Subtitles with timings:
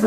[0.00, 0.06] I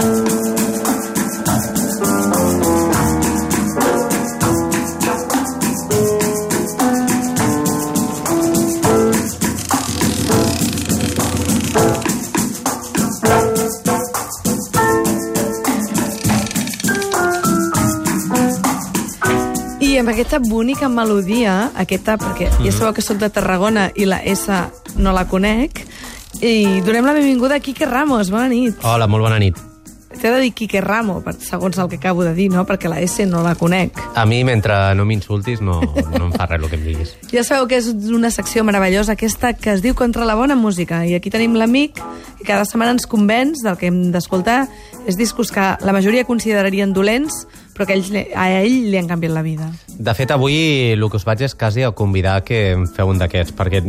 [20.00, 24.50] amb aquesta bonica melodia, aquesta, perquè ja sabeu que sóc de Tarragona i la S
[24.98, 25.84] no la conec,
[26.42, 28.34] i donem la benvinguda a Quique Ramos.
[28.34, 28.82] Bona nit.
[28.82, 29.73] Hola, molt bona nit.
[30.24, 32.62] T'he de dir Quique Ramo, per, segons el que acabo de dir, no?
[32.64, 33.98] Perquè la S no la conec.
[34.16, 37.12] A mi, mentre no m'insultis, no, no em fa res el que em diguis.
[37.34, 41.02] Ja sabeu que és una secció meravellosa, aquesta que es diu Contra la bona música.
[41.04, 42.00] I aquí tenim l'amic
[42.40, 44.62] que cada setmana ens convenç del que hem d'escoltar.
[45.12, 47.44] És discos que la majoria considerarien dolents,
[47.76, 49.74] però que a ell, a ell li han canviat la vida.
[49.92, 50.56] De fet, avui
[50.96, 53.84] el que us vaig és quasi a convidar que em feu un d'aquests, perquè,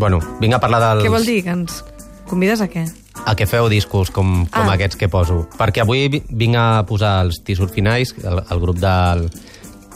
[0.00, 1.04] bueno, vinc a parlar dels...
[1.04, 1.42] Què vol dir?
[1.44, 1.82] Que ens
[2.24, 2.88] convides a què?
[3.26, 4.74] A que feu discos com, com Ah.
[4.74, 5.48] aquests que poso.
[5.56, 9.30] Perquè avui vi- vinc a posar els Tissues Finais, el, el grup del,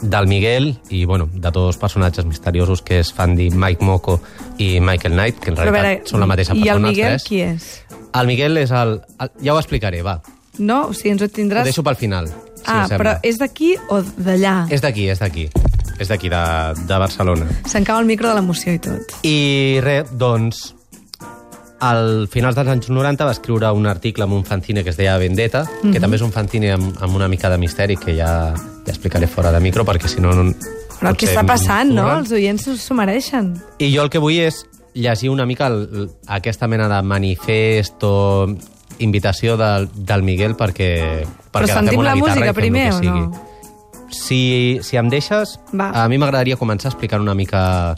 [0.01, 4.19] del Miguel i, bueno, de dos personatges misteriosos que es fan dir Mike Moco
[4.57, 7.11] i Michael Knight, que en realitat veure, són la mateixa I persona, el els Miguel
[7.13, 7.23] tres.
[7.27, 7.69] qui és?
[8.15, 9.31] El Miguel és el, el...
[9.45, 10.21] Ja ho explicaré, va.
[10.57, 10.87] No?
[10.89, 11.63] O sigui, ens ho Ho tindràs...
[11.69, 12.27] deixo pel final.
[12.59, 14.65] si ah, però és d'aquí o d'allà?
[14.73, 15.45] És d'aquí, és d'aquí.
[15.99, 16.41] És d'aquí, de,
[16.87, 17.45] de Barcelona.
[17.67, 19.13] Se'n cau el micro de l'emoció i tot.
[19.23, 20.73] I res, doncs,
[21.79, 25.17] al finals dels anys 90 va escriure un article amb un fanzine que es deia
[25.17, 25.93] Vendetta, mm -hmm.
[25.93, 28.53] que també és un fanzine amb, amb una mica de misteri que ja,
[28.85, 30.33] ja explicaré fora de micro, perquè si no...
[30.33, 30.53] no
[30.99, 32.17] Però què està passant, no?
[32.17, 33.55] Els oients s'ho mereixen.
[33.79, 38.47] I jo el que vull és llegir una mica el, aquesta mena de manifest o
[38.99, 43.45] invitació del, del Miguel perquè, perquè sentim agafem una la música primer, o no?
[44.11, 45.91] Si, si em deixes, Va.
[46.03, 47.95] a mi m'agradaria començar explicant una mica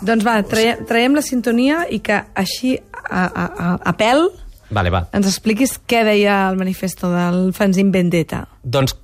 [0.00, 4.28] Doncs va, traiem, traiem la sintonia i que així, a, a, a, a pèl,
[4.70, 5.04] Vale, va.
[5.16, 8.44] ens expliquis què deia el manifesto del fanzine Vendetta.
[8.62, 8.94] Doncs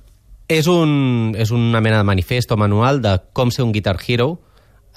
[0.47, 4.39] és, un, és una mena de manifest o manual de com ser un guitar hero,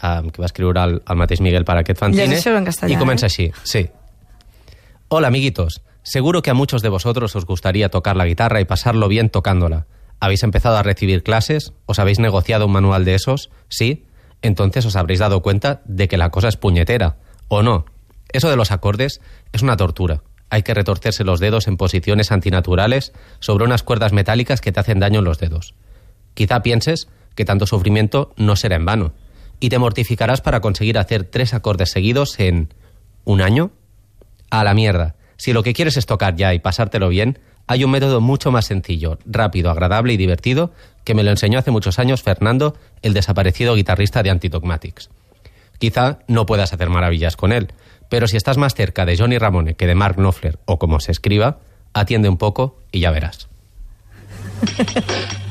[0.02, 2.40] um, que va escriure el, el mateix Miguel per aquest fanzine.
[2.64, 3.32] Castellà, I comença eh?
[3.32, 3.86] així, sí.
[5.08, 5.82] Hola, amiguitos.
[6.02, 9.86] Seguro que a muchos de vosotros os gustaría tocar la guitarra y pasarlo bien tocándola.
[10.20, 11.72] ¿Habéis empezado a recibir clases?
[11.86, 13.50] ¿Os habéis negociado un manual de esos?
[13.68, 14.04] ¿Sí?
[14.42, 17.16] Entonces os habréis dado cuenta de que la cosa es puñetera.
[17.48, 17.84] ¿O no?
[18.32, 19.20] Eso de los acordes
[19.52, 20.22] es una tortura.
[20.50, 24.98] Hay que retorcerse los dedos en posiciones antinaturales sobre unas cuerdas metálicas que te hacen
[24.98, 25.74] daño en los dedos.
[26.34, 29.12] Quizá pienses que tanto sufrimiento no será en vano,
[29.60, 32.72] y te mortificarás para conseguir hacer tres acordes seguidos en
[33.24, 33.70] un año.
[34.50, 35.14] A la mierda.
[35.36, 37.38] Si lo que quieres es tocar ya y pasártelo bien,
[37.70, 40.72] hay un método mucho más sencillo, rápido, agradable y divertido
[41.04, 45.08] que me lo enseñó hace muchos años Fernando, el desaparecido guitarrista de Antidogmatics.
[45.78, 47.72] Quizá no puedas hacer maravillas con él,
[48.08, 51.12] pero si estás más cerca de Johnny Ramone que de Mark Knopfler o como se
[51.12, 51.58] escriba,
[51.92, 53.48] atiende un poco y ya verás.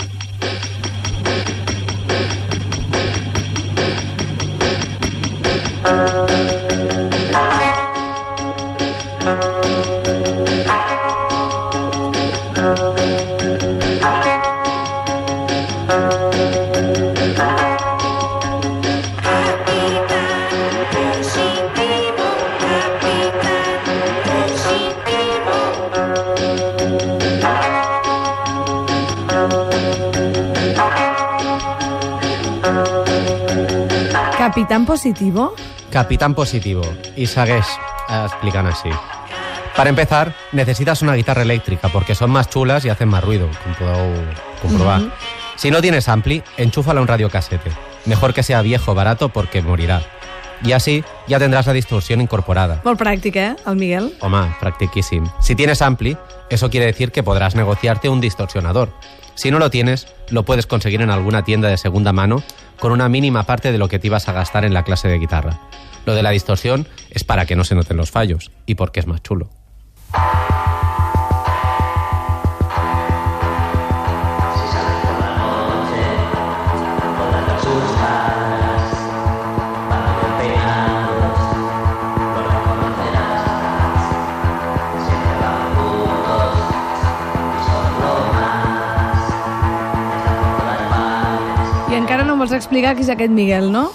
[34.90, 35.54] Positivo?
[35.92, 36.82] Capitán Positivo.
[37.16, 37.68] Y segueix
[38.10, 38.90] eh, explicant així.
[39.76, 43.76] Para empezar, necesitas una guitarra eléctrica porque son más chulas y hacen más ruido, como
[43.76, 44.16] podeu
[44.64, 45.04] comprobar.
[45.58, 47.70] Si no tienes ampli, enchúfala a un radiocasete.
[48.06, 50.02] Mejor que sea viejo o barato porque morirá.
[50.64, 52.82] Y así ya tendrás la distorsión incorporada.
[52.84, 54.16] Molt pràctic, eh, el Miguel?
[54.22, 55.30] Home, practiquíssim.
[55.40, 56.18] Si tienes ampli,
[56.50, 58.90] eso quiere decir que podrás negociarte un distorsionador.
[59.40, 62.44] Si no lo tienes, lo puedes conseguir en alguna tienda de segunda mano
[62.78, 65.18] con una mínima parte de lo que te ibas a gastar en la clase de
[65.18, 65.62] guitarra.
[66.06, 69.08] Lo de la distorsión es para que no se noten los fallos y porque es
[69.08, 69.50] más chulo.
[92.50, 93.90] Vols explicar qui és aquest Miguel, no?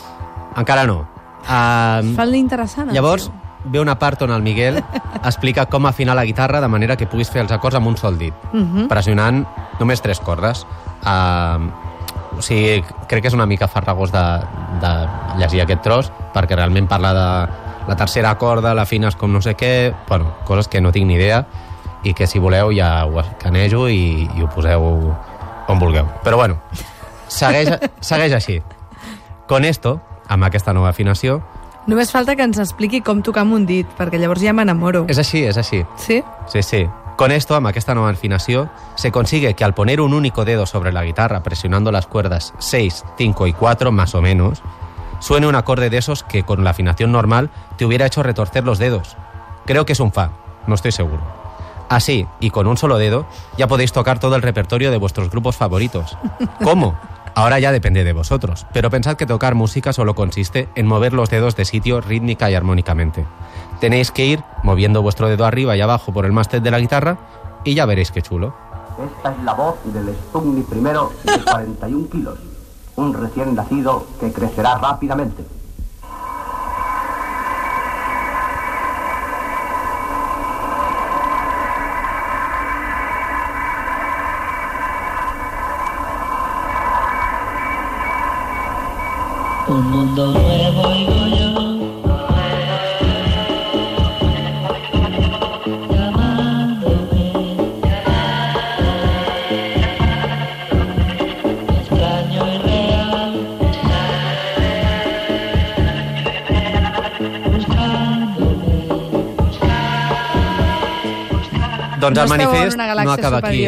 [0.56, 1.00] Encara no.
[1.44, 2.92] Um, Fa-li interessant.
[2.94, 3.40] Llavors, tio.
[3.72, 4.78] ve una part on el Miguel
[5.24, 8.18] explica com afinar la guitarra de manera que puguis fer els acords amb un sol
[8.18, 8.86] dit, Mhm.
[8.88, 9.44] pressionant
[9.80, 10.64] només tres cordes.
[11.04, 14.22] Uh, o sigui, crec que és una mica farragós de,
[14.80, 14.92] de
[15.38, 17.28] llegir aquest tros, perquè realment parla de
[17.88, 21.44] la tercera corda, l'afines com no sé què, bueno, coses que no tinc ni idea.
[22.04, 24.82] i que si voleu ja ho escanejo i, i ho poseu
[25.68, 26.04] on vulgueu.
[26.22, 26.58] Però bueno,
[27.28, 27.68] segueix,
[28.00, 28.62] segueix així.
[29.46, 31.42] Con esto, amb aquesta nova afinació,
[31.86, 35.04] Només falta que ens expliqui com tocar amb un dit, perquè llavors ja m'enamoro.
[35.06, 35.82] és així, és així.
[36.00, 36.22] Sí?
[36.48, 36.86] Sí, sí.
[37.16, 40.92] Con esto, amb aquesta nueva afinación, se consigue que al poner un único dedo sobre
[40.92, 44.62] la guitarra presionando las cuerdas 6, 5 y 4 más o menos,
[45.20, 48.78] suene un acorde de esos que con la afinación normal te hubiera hecho retorcer los
[48.78, 49.18] dedos.
[49.66, 50.30] Creo que es un fa,
[50.66, 51.22] no estoy seguro.
[51.90, 53.26] Así, y con un solo dedo,
[53.58, 56.16] ya podéis tocar todo el repertorio de vuestros grupos favoritos.
[56.62, 56.98] ¿Cómo?
[57.36, 61.30] Ahora ya depende de vosotros, pero pensad que tocar música solo consiste en mover los
[61.30, 63.26] dedos de sitio rítmica y armónicamente.
[63.80, 67.18] Tenéis que ir moviendo vuestro dedo arriba y abajo por el mástil de la guitarra
[67.64, 68.54] y ya veréis qué chulo.
[69.16, 72.38] Esta es la voz del Stugni primero de 41 kilos,
[72.94, 75.44] un recién nacido que crecerá rápidamente.
[89.66, 91.50] Un mundo nuevo oigo yo.
[101.80, 103.32] Extraño y real.
[112.00, 113.66] Doncs el no acaba aquí.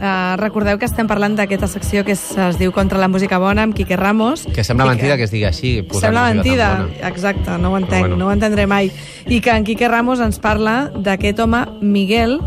[0.00, 3.66] Uh, recordeu que estem parlant d'aquesta secció que es, es diu Contra la música bona,
[3.66, 4.46] amb Quique Ramos.
[4.48, 5.72] Que sembla I mentida que es digui així.
[5.92, 6.70] Sembla mentida,
[7.04, 8.16] exacte, no ho entenc, Però bueno.
[8.24, 8.88] no ho entendré mai.
[9.28, 12.38] I que en Quique Ramos ens parla d'aquest home, Miguel,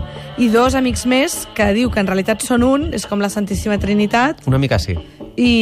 [0.41, 3.77] i dos amics més que diu que en realitat són un, és com la Santíssima
[3.77, 4.97] Trinitat, Una mica sí.
[5.37, 5.53] i,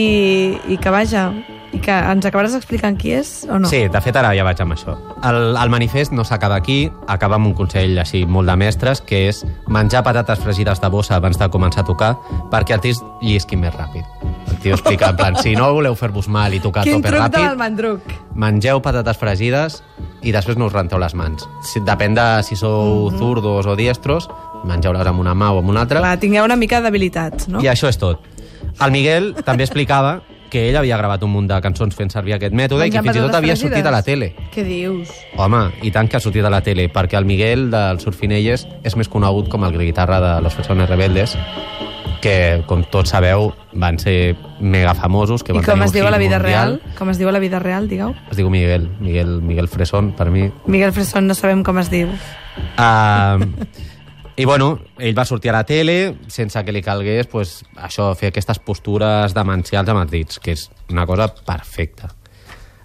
[0.72, 1.28] i que vaja,
[1.74, 3.68] i que ens acabaràs explicant qui és o no?
[3.72, 4.98] Sí, de fet ara ja vaig amb això.
[5.24, 9.28] El, el manifest no s'acaba aquí, acaba amb un consell així molt de mestres, que
[9.30, 12.12] és menjar patates fregides de bossa abans de començar a tocar
[12.52, 14.04] perquè el tio llisqui més ràpid.
[14.52, 17.22] El tio explica, en plan, si no voleu fer-vos mal i tocar Quin tope truc
[17.24, 18.02] ràpid, del mandruc.
[18.36, 19.82] mengeu patates fregides
[20.22, 21.48] i després no us renteu les mans.
[21.72, 23.18] Si, depèn de si sou Mhm.
[23.18, 24.28] zurdos o diestros,
[24.66, 26.00] mengeu-les amb una mà o amb una altra.
[26.00, 27.62] Clar, tingueu una mica d'habilitats, no?
[27.62, 28.20] I això és tot.
[28.80, 30.22] El Miguel també explicava
[30.52, 33.18] que ell havia gravat un munt de cançons fent servir aquest mètode i que fins
[33.18, 34.34] i tot havia sortit a la tele.
[34.54, 35.14] Què dius?
[35.40, 38.98] Home, i tant que ha sortit a la tele, perquè el Miguel del Surfinelles és
[39.00, 41.38] més conegut com el guitarra de Los Persones Rebeldes,
[42.22, 45.44] que, com tots sabeu, van ser mega famosos.
[45.44, 46.78] Que I van com es diu a la vida mundial.
[46.78, 46.96] real?
[47.00, 48.14] Com es diu a la vida real, digueu?
[48.30, 50.52] Es diu Miguel, Miguel, Miguel Fresón, per mi.
[50.68, 52.14] Miguel Fresson no sabem com es diu.
[52.78, 53.42] Uh,
[54.38, 58.32] I bueno, ell va sortir a la tele sense que li calgués pues, això, fer
[58.32, 62.14] aquestes postures demencials amb els dits, que és una cosa perfecta.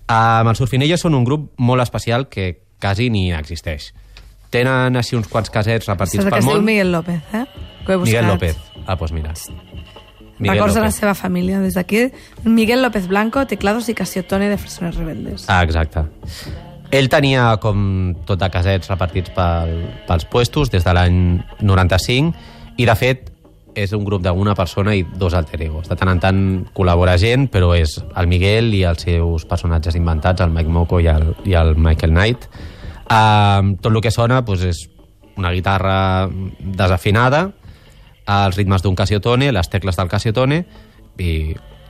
[0.06, 2.52] Um, els Surfinelles són un grup molt especial que
[2.82, 3.92] quasi ni existeix.
[4.54, 6.66] Tenen així uns quants casets repartits Saps que pel es diu món.
[6.66, 7.44] Miguel López, eh?
[7.86, 8.12] Que he buscat.
[8.12, 8.60] Miguel López.
[8.86, 9.34] Ah, doncs mira.
[10.38, 11.60] Records de la seva família.
[11.60, 12.10] Des d'aquí,
[12.44, 15.48] Miguel López Blanco, teclados i Casiotone de Fresones Rebeldes.
[15.48, 16.04] Ah, exacte.
[16.94, 19.72] Ell tenia com tot de casets repartits pel,
[20.06, 21.16] pels puestos des de l'any
[21.60, 23.32] 95 i de fet
[23.76, 25.90] és un grup d'una persona i dos alter egos.
[25.90, 26.40] De tant en tant
[26.74, 31.10] col·labora gent, però és el Miguel i els seus personatges inventats, el Mike Moko i
[31.12, 32.48] el, i el Michael Knight.
[33.06, 34.86] Uh, tot el que sona doncs, és
[35.36, 36.26] una guitarra
[36.58, 37.50] desafinada,
[38.26, 40.62] els ritmes d'un Casiotone, les tecles del Casiotone
[41.20, 41.32] i,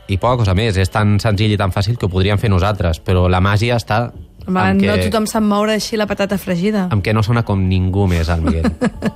[0.09, 0.76] i poca cosa més.
[0.76, 4.11] És tan senzill i tan fàcil que ho podríem fer nosaltres, però la màgia està
[4.47, 6.87] Home, no que, tothom sap moure així la patata fregida.
[6.91, 8.71] amb que no sona com ningú més el Miguel.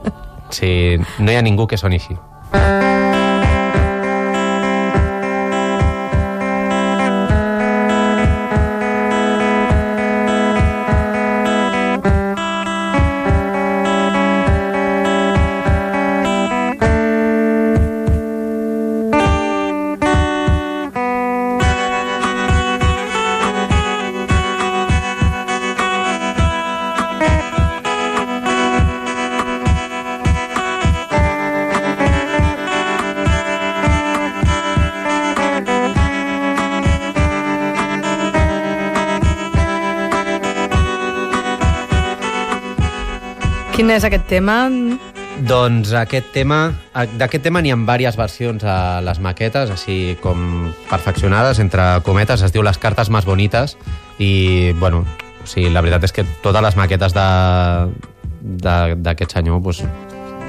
[0.56, 2.18] sí, no hi ha ningú que soni així.
[43.80, 44.68] Quin és aquest tema?
[45.49, 46.68] Doncs aquest tema,
[47.16, 52.52] d'aquest tema n'hi ha diverses versions a les maquetes, així com perfeccionades, entre cometes, es
[52.52, 53.78] diu Les cartes més bonites,
[54.18, 55.06] i, bueno,
[55.40, 57.16] o sigui, la veritat és que totes les maquetes
[58.60, 59.80] d'aquest senyor, doncs,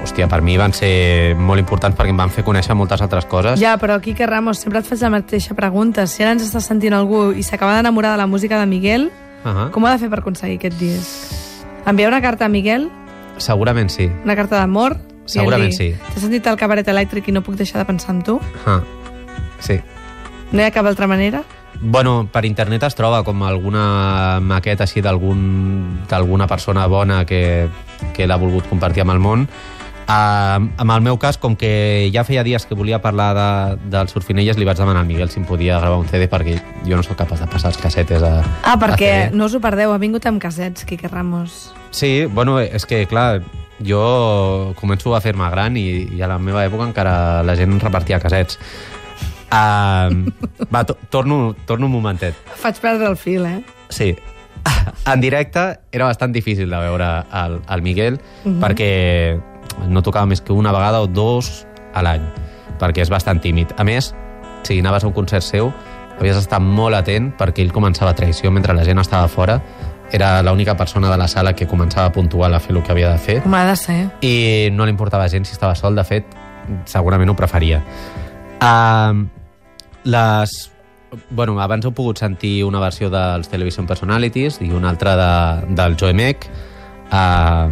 [0.04, 3.56] hòstia, per mi van ser molt importants perquè em van fer conèixer moltes altres coses.
[3.64, 6.04] Ja, però Quique Ramos, sempre et faig la mateixa pregunta.
[6.04, 9.08] Si ara ens està sentint algú i s'acaba d'enamorar de la música de Miguel,
[9.42, 9.70] Uh -huh.
[9.70, 11.32] com ho ha de fer per aconseguir aquest disc?
[11.86, 12.90] Enviar una carta a Miguel?
[13.42, 14.06] Segurament sí.
[14.24, 14.96] Una carta d'amor?
[15.26, 15.92] Segurament sí.
[16.12, 18.38] T'has sentit el cabaret elèctric i no puc deixar de pensar en tu?
[18.66, 18.80] Ah,
[19.62, 19.78] sí.
[20.52, 21.42] No hi ha cap altra manera?
[21.82, 27.68] Bueno, per internet es troba com alguna maqueta així d'algun- d'alguna persona bona que,
[28.14, 29.48] que l'ha volgut compartir amb el món.
[30.12, 33.46] Uh, en el meu cas, com que ja feia dies que volia parlar de,
[33.94, 36.98] dels surfinelles, li vaig demanar al Miguel si em podia gravar un CD perquè jo
[36.98, 39.36] no sóc capaç de passar els cassetes a Ah, a perquè CD.
[39.38, 41.72] no us ho perdeu, ha vingut amb casets, Quique Ramos.
[41.96, 43.40] Sí, bueno, és que, clar,
[43.80, 48.20] jo començo a fer-me gran i, i a la meva època encara la gent repartia
[48.20, 48.58] casets.
[49.52, 50.28] Uh,
[50.72, 52.36] va, to torno, torno un momentet.
[52.60, 53.62] Faig perdre el fil, eh?
[53.88, 54.12] Sí.
[55.12, 58.60] En directe era bastant difícil de veure el, el Miguel Mhm.
[58.60, 59.40] perquè
[59.88, 62.24] no tocava més que una vegada o dos a l'any,
[62.80, 63.74] perquè és bastant tímid.
[63.78, 64.12] A més,
[64.62, 65.72] si anaves a un concert seu,
[66.18, 69.60] havies d'estar molt atent perquè ell començava a traïció mentre la gent estava fora.
[70.12, 73.18] Era l'única persona de la sala que començava puntual a fer el que havia de
[73.18, 74.00] fer Com ha de ser.
[74.20, 76.26] i no li importava gens si estava sol, de fet,
[76.84, 77.82] segurament ho preferia.
[78.60, 79.24] Uh,
[80.04, 80.70] les...
[81.28, 85.32] Bueno, abans heu pogut sentir una versió dels Television Personalities i una altra de,
[85.76, 86.46] del Joe Meck.
[87.12, 87.68] Uh,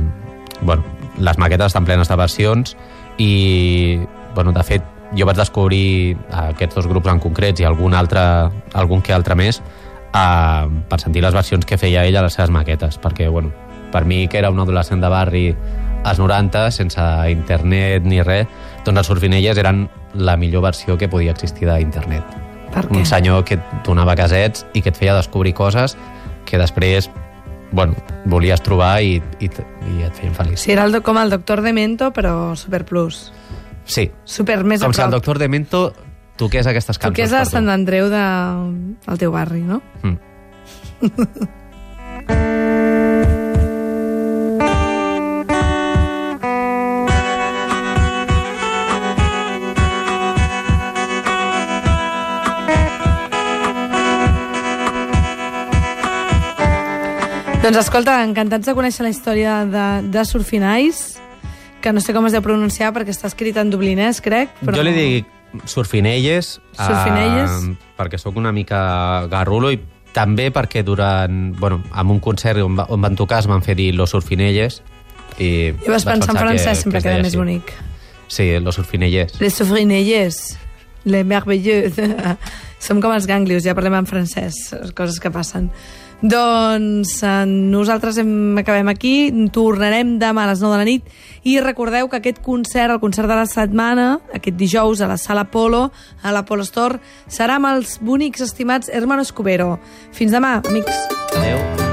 [0.61, 0.85] bueno,
[1.21, 2.75] les maquetes estan plenes de versions
[3.21, 4.01] i,
[4.35, 4.87] bueno, de fet,
[5.17, 8.23] jo vaig descobrir aquests dos grups en concrets i algun, altre,
[8.79, 12.53] algun que altre més uh, per sentir les versions que feia ell a les seves
[12.55, 13.53] maquetes, perquè, bueno,
[13.93, 15.47] per mi, que era un adolescent de barri
[16.05, 18.47] als 90, sense internet ni res,
[18.87, 22.39] doncs els surfinelles eren la millor versió que podia existir d'internet.
[22.71, 23.01] Per què?
[23.03, 25.97] Un senyor que et donava casets i que et feia descobrir coses
[26.47, 27.11] que després
[27.73, 27.95] bueno,
[28.27, 30.65] volies trobar i, i, i et feien feliç.
[30.65, 33.29] Sí, era el, com el doctor Demento, però super plus.
[33.85, 35.19] Sí, Super més com a si el prop.
[35.19, 35.81] doctor Demento
[36.39, 37.17] toqués aquestes cançons.
[37.17, 37.45] que és a.
[37.49, 38.25] Sant Andreu de...
[39.19, 39.81] teu barri, no?
[40.03, 40.19] Mm.
[57.71, 61.21] Doncs escolta, encantats de conèixer la història de, de Surfinais,
[61.81, 64.51] que no sé com es deu pronunciar perquè està escrit en dublinès, crec.
[64.59, 64.75] Però...
[64.75, 65.29] Jo li dic
[65.71, 67.55] surfinelles, Surfinelles.
[67.71, 68.81] eh, perquè sóc una mica
[69.31, 69.79] garrulo i
[70.15, 73.77] també perquè durant, bueno, en un concert on, va, on van tocar es van fer
[73.79, 74.81] dir los surfinelles
[75.39, 77.39] i I vas pensar en que- francès, que sempre es queda més així.
[77.39, 77.73] bonic.
[78.27, 79.39] Sí, los surfinelles.
[79.41, 80.43] Les Surfinelles,
[81.05, 81.95] les merveilleux.
[82.81, 84.59] Som com els ganglios, ja parlem en francès,
[84.97, 85.71] coses que passen.
[86.21, 89.15] Doncs eh, nosaltres hem, acabem aquí,
[89.55, 93.31] tornarem demà a les 9 de la nit i recordeu que aquest concert, el concert
[93.31, 95.89] de la setmana, aquest dijous a la Sala Polo,
[96.23, 99.79] a la Polo Store, serà amb els bonics estimats Hermano Escobero.
[100.13, 101.09] Fins demà, amics.
[101.41, 101.89] Adéu.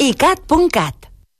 [0.00, 0.99] icat.cat